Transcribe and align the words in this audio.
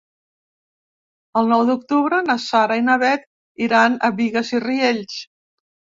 El 1.41 1.51
nou 1.51 1.61
d'octubre 1.67 2.21
na 2.29 2.37
Sara 2.45 2.77
i 2.81 2.85
na 2.89 2.95
Bet 3.05 3.27
iran 3.67 3.99
a 4.09 4.11
Bigues 4.23 4.51
i 4.59 4.63
Riells. 4.65 5.21